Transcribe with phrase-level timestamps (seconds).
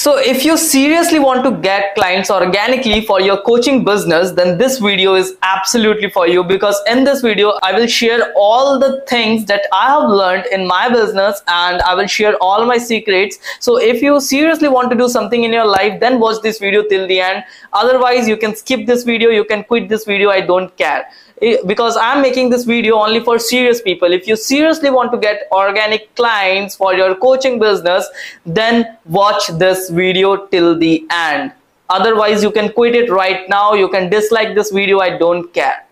[0.00, 4.78] So if you seriously want to get clients organically for your coaching business, then this
[4.78, 9.44] video is absolutely for you because in this video, I will share all the things
[9.44, 13.38] that I have learned in my business and I will share all my secrets.
[13.58, 16.82] So if you seriously want to do something in your life, then watch this video
[16.82, 17.44] till the end.
[17.74, 21.10] Otherwise, you can skip this video, you can quit this video, I don't care
[21.40, 24.12] because I'm making this video only for serious people.
[24.12, 28.08] If you seriously want to get organic clients for your coaching business,
[28.44, 31.52] then watch this video till the end.
[31.88, 33.74] Otherwise, you can quit it right now.
[33.74, 35.00] You can dislike this video.
[35.00, 35.84] I don't care.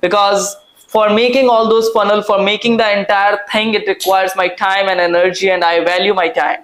[0.00, 0.56] Because
[0.88, 5.00] for making all those funnel, for making the entire thing, it requires my time and
[5.00, 6.60] energy and I value my time.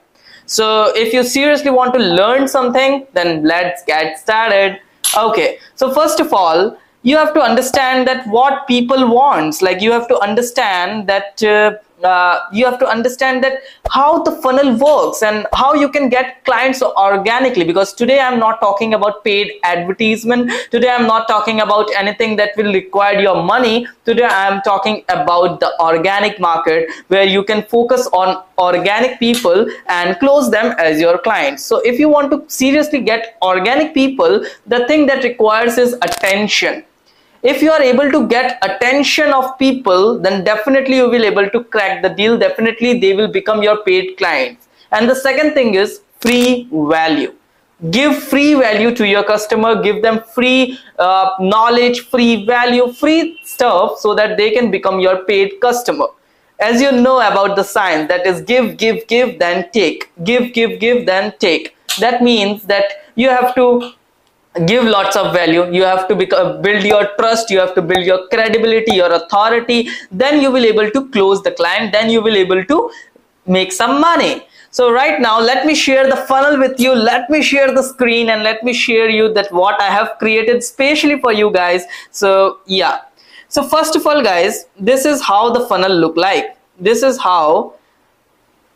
[0.46, 4.80] So if you seriously want to learn something, then let's get started.
[5.16, 9.60] Okay, so first of all, you have to understand that what people wants.
[9.60, 14.32] Like you have to understand that uh, uh, you have to understand that how the
[14.42, 17.64] funnel works and how you can get clients organically.
[17.64, 20.50] Because today i'm not talking about paid advertisement.
[20.70, 23.86] Today i'm not talking about anything that will require your money.
[24.06, 30.18] Today i'm talking about the organic market where you can focus on organic people and
[30.20, 31.64] close them as your clients.
[31.64, 36.84] So if you want to seriously get organic people the thing that requires is attention
[37.52, 41.62] if you are able to get attention of people then definitely you will able to
[41.64, 42.38] crack the deal.
[42.38, 47.34] Definitely they will become your paid clients and the second thing is free value.
[47.90, 49.82] Give free value to your customer.
[49.82, 55.24] Give them free uh, knowledge free value free stuff so that they can become your
[55.24, 56.06] paid customer.
[56.60, 60.10] As you know about the sign that is give give give then take.
[60.24, 61.76] Give give give then take.
[62.00, 62.84] That means that
[63.16, 63.92] you have to
[64.66, 65.70] give lots of value.
[65.72, 67.50] You have to become, build your trust.
[67.50, 69.88] You have to build your credibility your authority.
[70.10, 71.92] Then you will able to close the client.
[71.92, 72.90] Then you will able to
[73.46, 74.46] make some money.
[74.70, 76.94] So right now let me share the funnel with you.
[76.94, 80.64] Let me share the screen and let me share you that what i have created
[80.64, 81.84] specially for you guys.
[82.10, 83.02] So yeah.
[83.48, 86.56] So first of all guys this is how the funnel look like.
[86.80, 87.74] This is how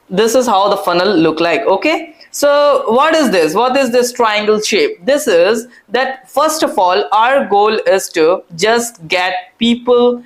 [0.09, 1.63] this is how the funnel look like.
[1.63, 3.55] Okay so what is this?
[3.55, 5.05] What is this triangle shape?
[5.05, 10.23] This is that first of all, our goal is to just get people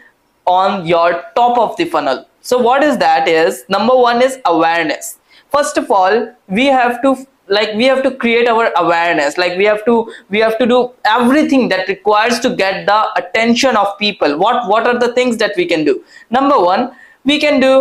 [0.47, 2.27] on your top of the funnel.
[2.41, 5.19] So what is that is number one is awareness.
[5.51, 9.65] First of all, we have to like we have to create our awareness like we
[9.65, 9.95] have to
[10.31, 14.87] we have to do everything that requires to get the attention of people what what
[14.87, 16.93] are the things that we can do number one
[17.25, 17.73] we can do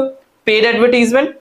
[0.46, 1.36] paid advertisement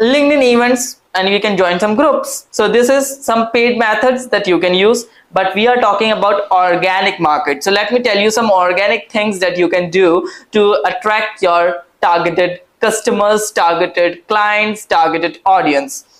[0.00, 2.46] linkedin events and you can join some groups.
[2.50, 6.50] So this is some paid methods that you can use, but we are talking about
[6.50, 7.62] organic market.
[7.62, 11.84] So let me tell you some organic things that you can do to attract your
[12.00, 16.13] targeted customers, targeted clients, targeted audience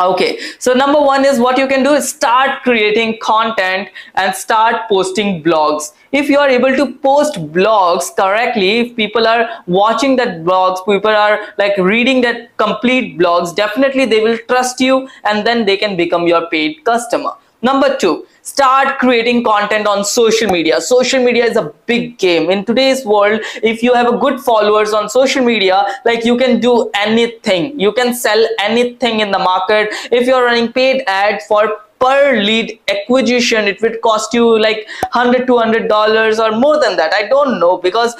[0.00, 4.88] okay so number one is what you can do is start creating content and start
[4.88, 5.92] posting blogs.
[6.10, 11.10] If you are able to post blogs correctly if people are watching that blogs people
[11.10, 15.96] are like reading that complete blogs definitely they will trust you and then they can
[15.96, 17.32] become your paid customer.
[17.62, 20.80] Number two start creating content on social media.
[20.80, 22.50] Social media is a big game.
[22.50, 26.60] In today's world if you have a good followers on social media like you can
[26.60, 27.78] do anything.
[27.80, 29.88] You can sell anything in the market.
[30.12, 35.46] If you're running paid ads for per lead acquisition it would cost you like 100
[35.46, 37.14] 200 dollars or more than that.
[37.14, 38.14] I don't know because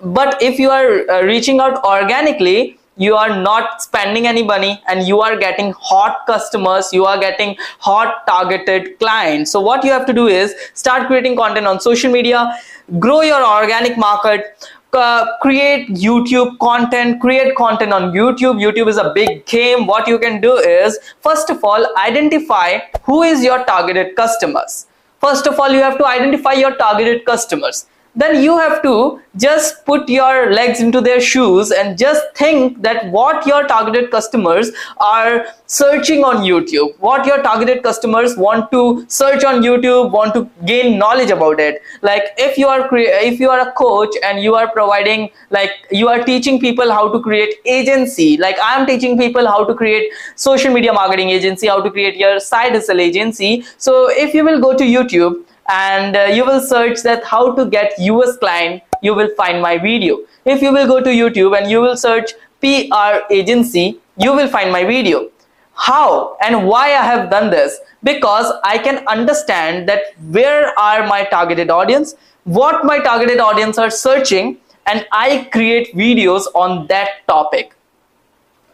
[0.00, 5.06] but if you are uh, reaching out organically you are not spending any money and
[5.06, 9.50] you are getting hot customers you are getting hot targeted clients.
[9.50, 12.58] So what you have to do is start creating content on social media
[12.98, 18.60] grow your organic market uh, create youtube content create content on youtube.
[18.62, 19.86] Youtube is a big game.
[19.86, 24.86] What you can do is first of all identify who is your targeted customers.
[25.20, 29.84] First of all you have to identify your targeted customers then you have to just
[29.84, 35.46] put your legs into their shoes and just think that what your targeted customers are
[35.66, 40.98] searching on YouTube, what your targeted customers want to search on YouTube, want to gain
[40.98, 41.82] knowledge about it.
[42.02, 46.08] Like if you are if you are a coach and you are providing like you
[46.08, 50.12] are teaching people how to create agency, like I am teaching people how to create
[50.36, 53.64] social media marketing agency, how to create your side hustle agency.
[53.78, 57.66] So if you will go to YouTube and uh, you will search that how to
[57.66, 60.18] get US client, you will find my video.
[60.44, 64.70] If you will go to YouTube and you will search PR agency, you will find
[64.72, 65.30] my video.
[65.74, 67.78] How and why I have done this?
[68.02, 72.14] Because I can understand that where are my targeted audience,
[72.44, 77.74] what my targeted audience are searching, and I create videos on that topic.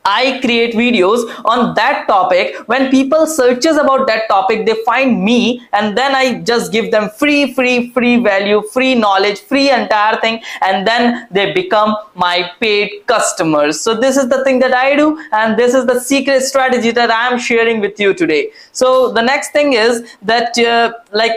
[0.05, 2.57] I create videos on that topic.
[2.67, 7.11] When people searches about that topic, they find me and then I just give them
[7.11, 10.43] free, free, free value, free knowledge, free entire thing.
[10.63, 13.81] And then they become my paid customers.
[13.81, 15.23] So this is the thing that I do.
[15.33, 18.51] And this is the secret strategy that I am sharing with you today.
[18.73, 21.33] So the next thing is that uh, like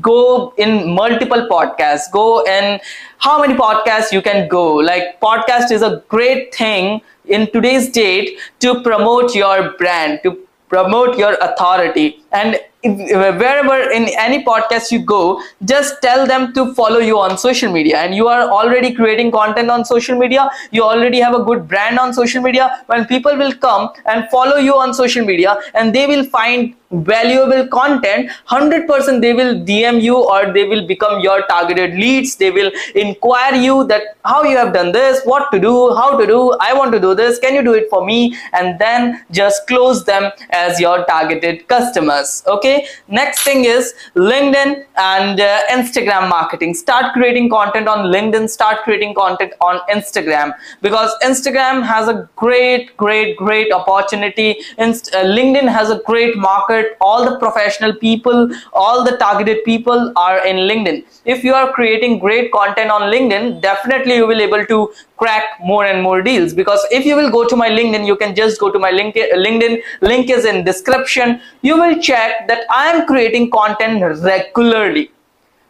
[0.00, 2.10] go in multiple podcasts.
[2.12, 2.80] Go in
[3.18, 4.74] how many podcasts you can go?
[4.74, 10.38] Like podcast is a great thing in today's date to promote your brand to
[10.68, 12.22] promote your authority.
[12.32, 17.72] And wherever in any podcast you go just tell them to follow you on social
[17.72, 17.98] media.
[17.98, 20.48] And you are already creating content on social media.
[20.70, 22.84] You already have a good brand on social media.
[22.86, 27.66] When people will come and follow you on social media and they will find valuable
[27.68, 32.36] content 100% they will dm you or they will become your targeted leads.
[32.36, 36.26] They will inquire you that how you have done this what to do how to
[36.26, 38.36] do i want to do this can you do it for me?
[38.52, 42.86] And then just close them as your targeted customers okay?
[43.08, 46.74] Next thing is linkedin and uh, instagram marketing.
[46.74, 50.54] Start creating content on linkedin start creating content on instagram.
[50.80, 54.56] Because instagram has a great great great opportunity.
[54.78, 60.12] Inst- uh, linkedin has a great market all the professional people all the targeted people
[60.16, 61.04] are in linkedin.
[61.24, 65.84] If you are creating great content on linkedin definitely you will able to crack more
[65.84, 66.54] and more deals.
[66.54, 69.82] Because if you will go to my linkedin you can just go to my linkedin.
[70.00, 71.40] Link is in description.
[71.62, 75.10] You will check that i am creating content regularly.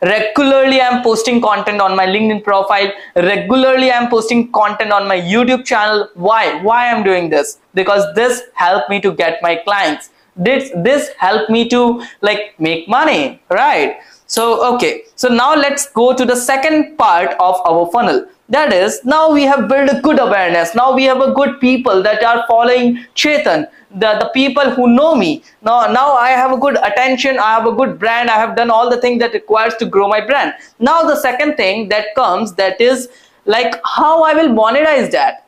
[0.02, 2.92] Regularly i'm posting content on my linkedin profile.
[3.16, 6.08] Regularly i'm posting content on my youtube channel.
[6.14, 6.62] Why?
[6.62, 7.58] Why i'm doing this?
[7.74, 12.88] Because this helped me to get my clients this this help me to like make
[12.88, 13.98] money right?
[14.26, 15.04] So okay.
[15.16, 18.26] So now let's go to the second part of our funnel.
[18.50, 20.74] That is now we have built a good awareness.
[20.74, 25.14] Now we have a good people that are following chetan the, the people who know
[25.14, 25.42] me.
[25.62, 28.70] Now now i have a good attention i have a good brand i have done
[28.70, 30.52] all the things that requires to grow my brand.
[30.78, 33.08] Now the second thing that comes that is
[33.46, 35.46] like how i will monetize that.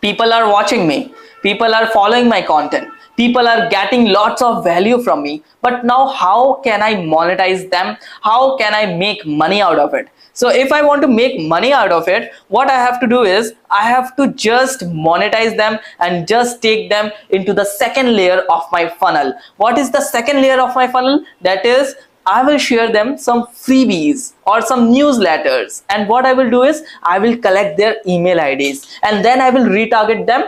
[0.00, 1.14] People are watching me.
[1.42, 6.08] People are following my content people are getting lots of value from me but now
[6.08, 7.96] how can i monetize them?
[8.22, 10.08] How can i make money out of it?
[10.34, 13.22] So if i want to make money out of it what i have to do
[13.22, 18.38] is i have to just monetize them and just take them into the second layer
[18.50, 19.34] of my funnel.
[19.56, 21.24] What is the second layer of my funnel?
[21.42, 21.94] That is
[22.24, 25.82] I will share them some freebies or some newsletters.
[25.88, 29.50] And what I will do is I will collect their email IDs and then I
[29.50, 30.44] will retarget them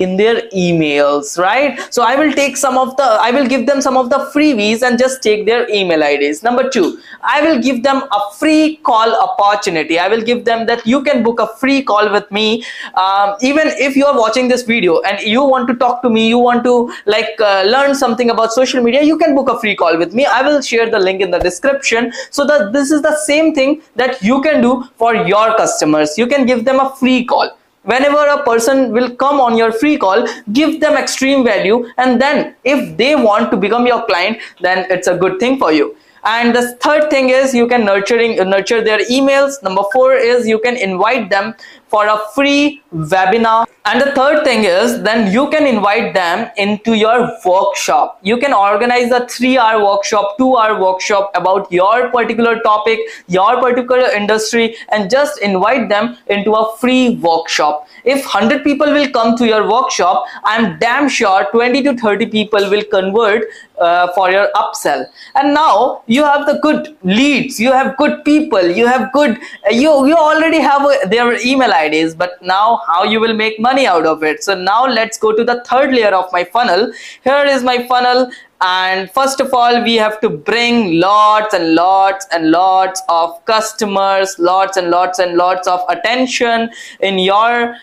[0.00, 1.80] in their emails right?
[1.94, 4.82] So i will take some of the i will give them some of the freebies
[4.82, 9.14] and just take their email ids number two i will give them a free call
[9.22, 9.98] opportunity.
[9.98, 12.64] I will give them that you can book a free call with me.
[12.94, 16.28] Um, even if you are watching this video and you want to talk to me
[16.28, 19.76] you want to like uh, learn something about social media you can book a free
[19.76, 20.26] call with me.
[20.26, 23.82] I will share the link in the description so that this is the same thing
[23.96, 26.16] that you can do for your customers.
[26.18, 29.96] You can give them a free call whenever a person will come on your free
[29.96, 34.86] call give them extreme value and then if they want to become your client then
[34.90, 35.96] it's a good thing for you.
[36.22, 39.62] And the third thing is you can nurturing nurture their emails.
[39.62, 41.54] Number four is you can invite them
[41.90, 43.66] for a free webinar.
[43.86, 48.18] And the third thing is then you can invite them into your workshop.
[48.22, 53.60] You can organize a three hour workshop two hour workshop about your particular topic your
[53.60, 57.88] particular industry and just invite them into a free workshop.
[58.04, 62.70] If 100 people will come to your workshop i'm damn sure 20 to 30 people
[62.70, 63.44] will convert
[63.80, 65.06] uh, for your upsell.
[65.34, 69.70] And now you have the good leads you have good people you have good uh,
[69.70, 73.86] you you already have a, their email ids but now how you will make money
[73.86, 74.42] out of it.
[74.44, 76.92] So now let's go to the third layer of my funnel.
[77.24, 82.26] Here is my funnel and first of all we have to bring lots and lots
[82.32, 86.70] and lots of customers lots and lots and lots of attention
[87.00, 87.76] in your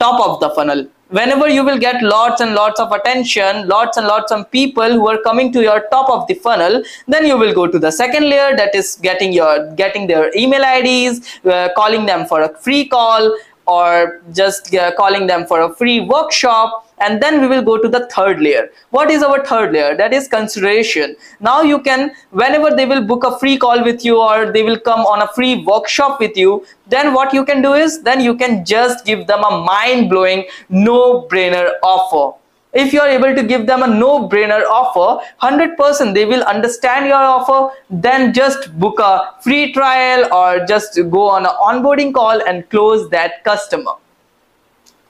[0.00, 0.86] top of the funnel
[1.18, 5.08] whenever you will get lots and lots of attention lots and lots of people who
[5.08, 8.28] are coming to your top of the funnel then you will go to the second
[8.28, 12.84] layer that is getting your getting their email ids uh, calling them for a free
[12.96, 17.76] call or just uh, calling them for a free workshop and then we will go
[17.78, 18.70] to the third layer.
[18.90, 19.96] What is our third layer?
[19.96, 21.16] That is consideration.
[21.40, 24.78] Now you can whenever they will book a free call with you or they will
[24.78, 28.36] come on a free workshop with you then what you can do is then you
[28.36, 32.38] can just give them a mind-blowing no-brainer offer.
[32.72, 37.16] If you are able to give them a no-brainer offer 100% they will understand your
[37.16, 42.68] offer then just book a free trial or just go on an onboarding call and
[42.68, 43.92] close that customer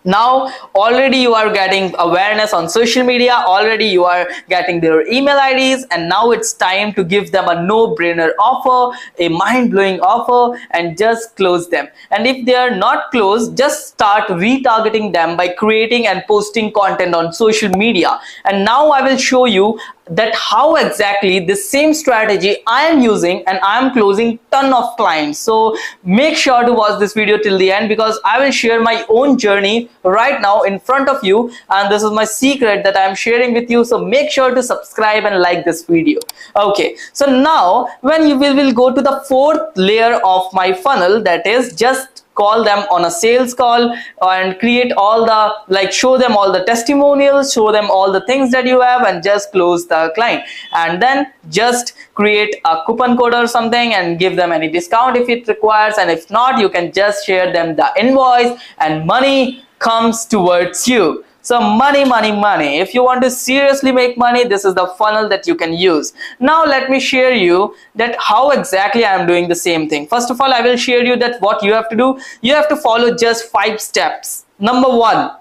[0.07, 5.37] now already you are getting awareness on social media already you are getting their email
[5.37, 10.97] ids and now it's time to give them a no-brainer offer a mind-blowing offer and
[10.97, 11.89] just close them.
[12.11, 17.15] And if they are not closed just start retargeting them by creating and posting content
[17.15, 18.21] on social media.
[18.45, 23.43] And now i will show you that how exactly the same strategy I am using
[23.47, 25.39] and I am closing ton of clients.
[25.39, 29.05] So make sure to watch this video till the end because I will share my
[29.09, 33.05] own journey right now in front of you and this is my secret that I
[33.05, 33.85] am sharing with you.
[33.85, 36.21] So make sure to subscribe and like this video.
[36.55, 41.21] Okay, so now when you will, will go to the fourth layer of my funnel
[41.23, 46.17] that is just call them on a sales call and create all the like show
[46.17, 49.87] them all the testimonials show them all the things that you have and just close
[49.87, 50.43] the client.
[50.73, 55.29] And then just create a coupon code or something and give them any discount if
[55.29, 55.95] it requires.
[55.99, 61.25] And if not you can just share them the invoice and money comes towards you
[61.47, 62.79] so money, money, money.
[62.79, 66.13] If you want to seriously make money, this is the funnel that you can use.
[66.41, 70.09] Now let me share you that how exactly I am doing the same thing.
[70.09, 72.19] First of all, I will share you that what you have to do.
[72.41, 74.45] You have to follow just five steps.
[74.59, 75.37] Number one,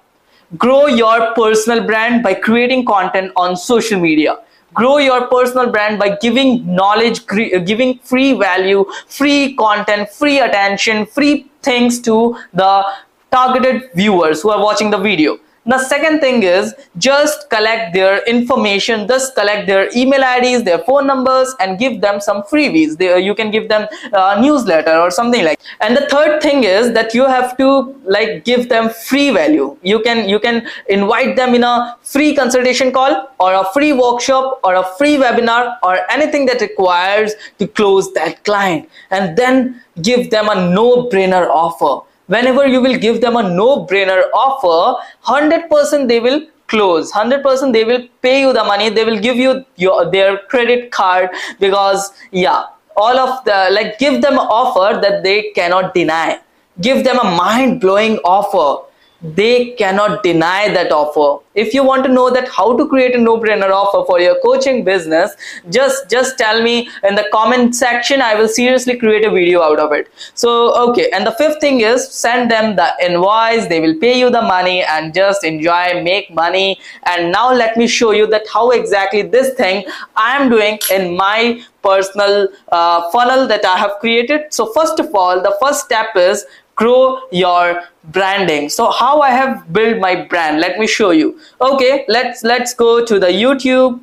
[0.59, 4.37] grow your personal brand by creating content on social media
[4.75, 11.05] grow your personal brand by giving knowledge uh, giving free value free content free attention
[11.05, 12.83] free things to the
[13.31, 19.07] targeted viewers who are watching the video the second thing is just collect their information,
[19.07, 22.97] just collect their email IDs, their phone numbers and give them some freebies.
[22.97, 26.63] They, uh, you can give them a newsletter or something like and the third thing
[26.63, 29.75] is that you have to like give them free value.
[29.81, 34.59] You can you can invite them in a free consultation call or a free workshop
[34.63, 40.29] or a free webinar or anything that requires to close that client and then give
[40.29, 46.41] them a no-brainer offer whenever you will give them a no-brainer offer 100% they will
[46.67, 47.11] close.
[47.11, 48.89] 100% they will pay you the money.
[48.89, 51.29] They will give you your their credit card
[51.59, 52.65] because yeah
[52.97, 56.39] all of the like give them offer that they cannot deny.
[56.81, 58.84] Give them a mind-blowing offer
[59.21, 61.43] they cannot deny that offer.
[61.55, 64.83] If you want to know that how to create a no-brainer offer for your coaching
[64.83, 65.35] business
[65.69, 68.21] just just tell me in the comment section.
[68.21, 70.09] I will seriously create a video out of it.
[70.33, 71.09] So okay.
[71.11, 73.67] And the fifth thing is send them the invoice.
[73.67, 76.79] They will pay you the money and just enjoy make money.
[77.03, 81.15] And now let me show you that how exactly this thing i am doing in
[81.15, 84.53] my personal uh, funnel that i have created.
[84.53, 86.45] So first of all the first step is
[86.75, 88.69] grow your branding.
[88.69, 91.39] So how i have built my brand let me show you.
[91.61, 93.99] Okay let's let's go to the youtube.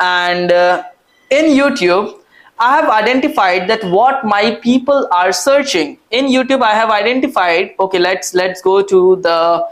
[0.00, 0.82] And uh,
[1.30, 2.20] in youtube
[2.58, 5.98] i have identified that what my people are searching.
[6.10, 9.66] In youtube i have identified okay let's let's go to the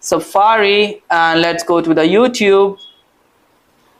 [0.00, 2.78] safari and let's go to the youtube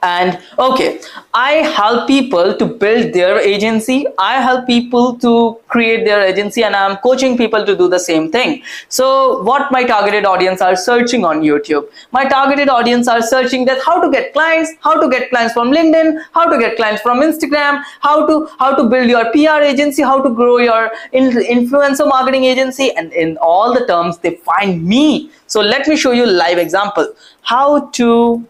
[0.02, 1.00] and okay
[1.34, 4.06] i help people to build their agency.
[4.18, 8.30] I help people to create their agency and i'm coaching people to do the same
[8.30, 8.62] thing.
[8.88, 11.88] So what my targeted audience are searching on youtube?
[12.12, 15.70] My targeted audience are searching that how to get clients how to get clients from
[15.70, 20.02] linkedin how to get clients from instagram how to how to build your pr agency
[20.02, 22.92] how to grow your influencer marketing agency.
[22.92, 25.30] And in all the terms they find me.
[25.46, 27.12] So let me show you live example.
[27.42, 28.46] How to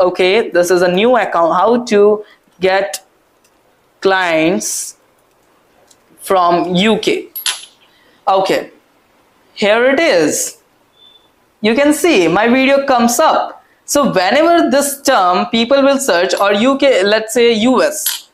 [0.00, 1.54] okay this is a new account.
[1.54, 2.24] How to
[2.60, 3.04] get
[4.00, 4.96] clients
[6.20, 7.08] from UK
[8.26, 8.70] okay
[9.54, 10.58] here it is.
[11.60, 13.64] You can see my video comes up.
[13.84, 18.28] So whenever this term people will search or UK let's say US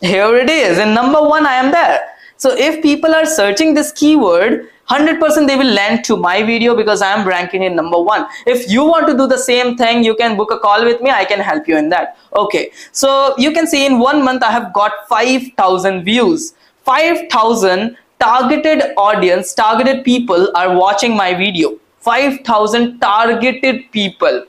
[0.00, 2.00] here it is in number one I am there.
[2.36, 7.02] So if people are searching this keyword 100% they will land to my video because
[7.02, 8.26] I am ranking in number one.
[8.46, 11.10] If you want to do the same thing, you can book a call with me.
[11.10, 12.16] I can help you in that.
[12.36, 12.72] Okay.
[12.90, 16.54] So you can see in one month, I have got 5,000 views.
[16.84, 21.78] 5,000 targeted audience, targeted people are watching my video.
[22.00, 24.44] 5,000 targeted people,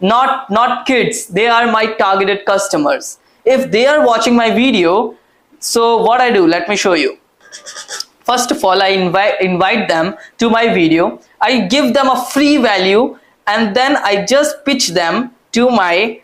[0.00, 1.26] not, not kids.
[1.26, 3.18] They are my targeted customers.
[3.44, 5.14] If they are watching my video,
[5.58, 7.18] so what I do, let me show you
[8.28, 11.20] first of all I invite invite them to my video.
[11.40, 16.20] I give them a free value and then I just pitch them to my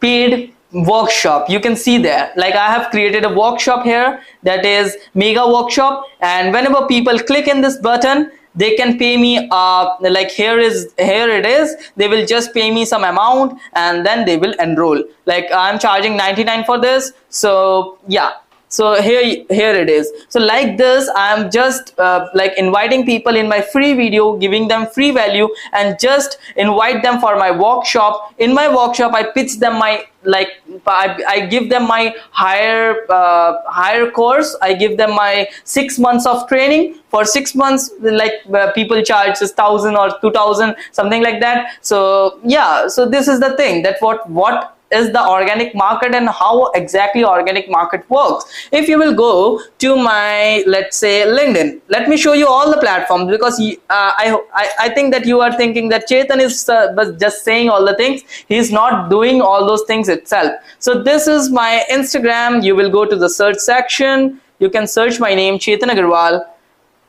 [0.00, 1.48] paid workshop.
[1.50, 2.32] You can see there.
[2.36, 7.48] Like I have created a workshop here that is mega workshop and whenever people click
[7.48, 11.76] in this button they can pay me uh, like here is here it is.
[11.96, 15.02] They will just pay me some amount and then they will enroll.
[15.26, 17.12] Like I'm charging 99 for this.
[17.28, 18.39] So yeah
[18.70, 20.10] so here here it is.
[20.28, 24.86] So like this i'm just uh, like inviting people in my free video giving them
[24.86, 28.32] free value and just invite them for my workshop.
[28.38, 30.48] In my workshop i pitch them my like
[30.86, 34.56] I, I give them my higher uh, higher course.
[34.62, 36.96] I give them my six months of training.
[37.10, 41.78] For six months like uh, people charge thousand or two thousand something like that.
[41.80, 46.28] So yeah so this is the thing that what what is the organic market and
[46.28, 48.44] how exactly organic market works.
[48.72, 52.78] If you will go to my let's say linkedin let me show you all the
[52.78, 57.16] platforms because uh, I, I, I think that you are thinking that chetan is uh,
[57.18, 58.22] just saying all the things.
[58.48, 60.52] He's not doing all those things itself.
[60.78, 62.62] So this is my instagram.
[62.64, 64.40] You will go to the search section.
[64.58, 66.46] You can search my name chetan agarwal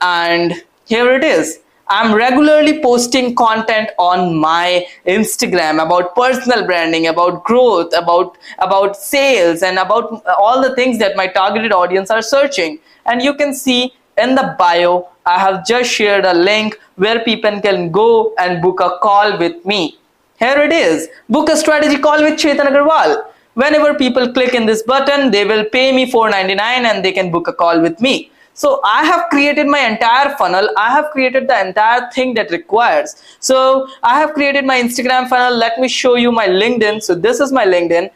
[0.01, 0.53] and
[0.85, 7.91] here it is I'm regularly posting content on my Instagram about personal branding, about growth,
[7.95, 12.79] about about sales and about all the things that my targeted audience are searching.
[13.05, 17.59] And you can see in the bio, I have just shared a link where people
[17.61, 19.97] can go and book a call with me.
[20.39, 21.07] Here it is.
[21.29, 23.25] Book a strategy call with Chetan Agarwal.
[23.53, 27.47] Whenever people click in this button, they will pay me $4.99 and they can book
[27.47, 28.31] a call with me.
[28.53, 30.69] So I have created my entire funnel.
[30.77, 33.15] I have created the entire thing that requires.
[33.39, 35.57] So I have created my Instagram funnel.
[35.57, 37.01] Let me show you my LinkedIn.
[37.01, 38.11] So this is my LinkedIn.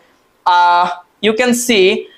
[0.45, 0.89] Uh,
[1.21, 2.09] you can see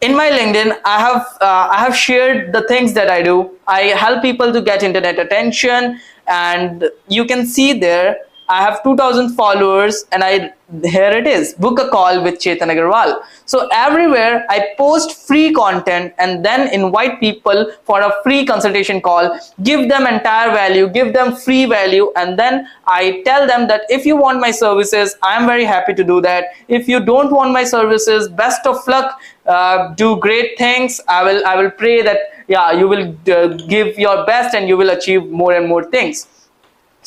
[0.00, 3.50] in my LinkedIn, I have uh, I have shared the things that I do.
[3.66, 8.18] I help people to get internet attention, and you can see there
[8.48, 10.52] I have 2000 followers and I
[10.84, 11.54] here it is.
[11.54, 13.22] Book a call with Chetan Agarwal.
[13.44, 19.38] So everywhere I post free content and then invite people for a free consultation call.
[19.62, 24.06] Give them entire value give them free value and then I tell them that if
[24.06, 26.46] you want my services I'm very happy to do that.
[26.68, 29.20] If you don't want my services best of luck.
[29.46, 31.00] Uh, do great things.
[31.06, 34.76] I will I will pray that yeah you will uh, give your best and you
[34.76, 36.26] will achieve more and more things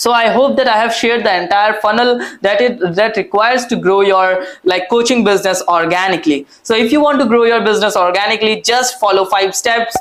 [0.03, 2.11] so i hope that i have shared the entire funnel
[2.47, 6.45] that it that requires to grow your like coaching business organically.
[6.63, 9.97] So if you want to grow your business organically just follow five steps.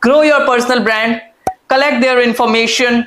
[0.00, 1.20] Grow your personal brand
[1.68, 3.06] collect their information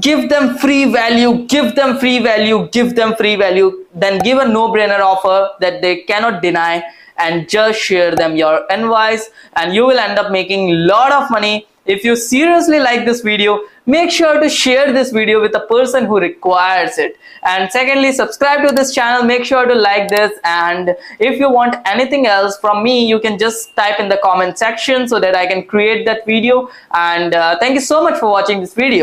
[0.00, 4.46] give them free value give them free value give them free value then give a
[4.46, 6.82] no-brainer offer that they cannot deny
[7.18, 11.30] and just share them your invoice and you will end up making a lot of
[11.30, 11.66] money.
[11.86, 16.06] If you seriously like this video, make sure to share this video with a person
[16.06, 17.18] who requires it.
[17.42, 20.32] And secondly, subscribe to this channel, make sure to like this.
[20.44, 24.58] And if you want anything else from me, you can just type in the comment
[24.58, 26.70] section so that I can create that video.
[26.94, 29.02] And uh, thank you so much for watching this video.